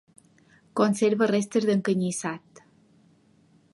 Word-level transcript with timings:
Conserva 0.79 1.27
restes 1.31 1.67
d'encanyissat. 1.71 2.65